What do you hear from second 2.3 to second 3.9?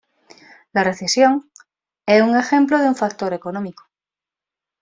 ejemplo de un factor económico.